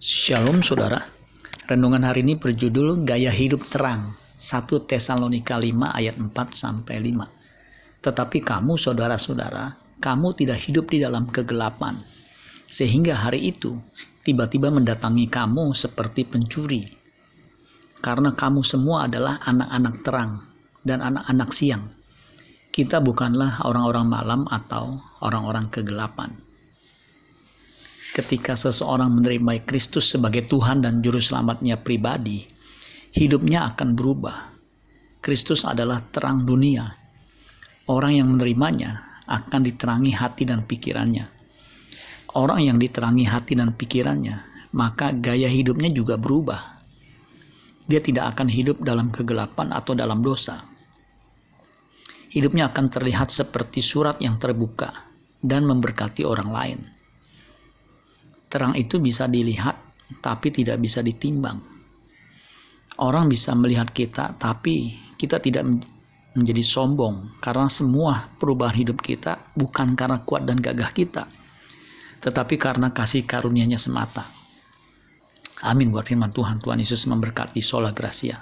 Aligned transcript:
Shalom 0.00 0.64
saudara. 0.64 0.96
Renungan 1.68 2.08
hari 2.08 2.24
ini 2.24 2.40
berjudul 2.40 3.04
Gaya 3.04 3.28
Hidup 3.28 3.68
Terang. 3.68 4.16
1 4.40 4.88
Tesalonika 4.88 5.60
5 5.60 5.76
ayat 5.76 6.16
4 6.16 6.32
sampai 6.56 7.04
5. 7.04 7.28
Tetapi 8.00 8.40
kamu 8.40 8.80
saudara-saudara, 8.80 9.76
kamu 10.00 10.32
tidak 10.32 10.64
hidup 10.64 10.88
di 10.88 11.04
dalam 11.04 11.28
kegelapan. 11.28 12.00
Sehingga 12.64 13.12
hari 13.12 13.52
itu 13.52 13.76
tiba-tiba 14.24 14.72
mendatangi 14.72 15.28
kamu 15.28 15.76
seperti 15.76 16.24
pencuri. 16.24 16.88
Karena 18.00 18.32
kamu 18.32 18.64
semua 18.64 19.04
adalah 19.04 19.36
anak-anak 19.44 19.94
terang 20.00 20.32
dan 20.80 21.04
anak-anak 21.04 21.52
siang. 21.52 21.92
Kita 22.72 23.04
bukanlah 23.04 23.68
orang-orang 23.68 24.08
malam 24.08 24.40
atau 24.48 24.96
orang-orang 25.20 25.68
kegelapan 25.68 26.48
ketika 28.10 28.58
seseorang 28.58 29.22
menerima 29.22 29.62
Kristus 29.62 30.10
sebagai 30.10 30.46
Tuhan 30.50 30.82
dan 30.82 30.98
Juru 30.98 31.22
Selamatnya 31.22 31.78
pribadi, 31.78 32.42
hidupnya 33.14 33.70
akan 33.70 33.94
berubah. 33.94 34.50
Kristus 35.22 35.62
adalah 35.62 36.02
terang 36.10 36.42
dunia. 36.42 36.90
Orang 37.86 38.18
yang 38.18 38.28
menerimanya 38.34 39.22
akan 39.26 39.60
diterangi 39.62 40.12
hati 40.14 40.42
dan 40.46 40.66
pikirannya. 40.66 41.26
Orang 42.34 42.62
yang 42.62 42.78
diterangi 42.78 43.26
hati 43.26 43.58
dan 43.58 43.74
pikirannya, 43.74 44.70
maka 44.74 45.10
gaya 45.14 45.50
hidupnya 45.50 45.90
juga 45.90 46.14
berubah. 46.14 46.78
Dia 47.90 47.98
tidak 47.98 48.38
akan 48.38 48.46
hidup 48.46 48.82
dalam 48.86 49.10
kegelapan 49.10 49.74
atau 49.74 49.98
dalam 49.98 50.22
dosa. 50.22 50.62
Hidupnya 52.30 52.70
akan 52.70 52.86
terlihat 52.86 53.34
seperti 53.34 53.82
surat 53.82 54.22
yang 54.22 54.38
terbuka 54.38 54.94
dan 55.42 55.66
memberkati 55.66 56.22
orang 56.22 56.50
lain 56.54 56.99
Terang 58.50 58.74
itu 58.74 58.98
bisa 58.98 59.30
dilihat, 59.30 59.78
tapi 60.18 60.50
tidak 60.50 60.82
bisa 60.82 61.00
ditimbang. 61.00 61.62
Orang 62.98 63.30
bisa 63.30 63.54
melihat 63.54 63.94
kita, 63.94 64.34
tapi 64.36 64.98
kita 65.14 65.38
tidak 65.38 65.62
menjadi 66.34 66.62
sombong 66.62 67.38
karena 67.42 67.66
semua 67.70 68.30
perubahan 68.38 68.74
hidup 68.74 69.02
kita 69.02 69.54
bukan 69.54 69.94
karena 69.94 70.22
kuat 70.22 70.46
dan 70.46 70.58
gagah 70.58 70.90
kita, 70.90 71.30
tetapi 72.18 72.58
karena 72.58 72.90
kasih 72.90 73.22
karunia-Nya 73.22 73.78
semata. 73.78 74.26
Amin 75.60 75.92
buat 75.92 76.08
firman 76.08 76.32
Tuhan. 76.32 76.56
Tuhan 76.56 76.80
Yesus 76.80 77.04
memberkati. 77.04 77.60
Sola 77.60 77.92
Gracia. 77.92 78.40